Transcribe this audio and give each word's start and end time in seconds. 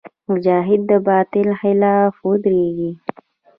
مجاهد 0.29 0.81
د 0.89 0.91
باطل 1.07 1.47
خلاف 1.59 2.13
ودریږي. 2.27 2.91